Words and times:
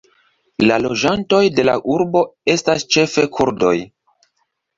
La 0.69 0.77
loĝantoj 0.85 1.41
de 1.57 1.65
la 1.69 1.75
urbo 1.97 2.25
estas 2.55 2.87
ĉefe 2.97 3.27
kurdoj. 3.37 3.77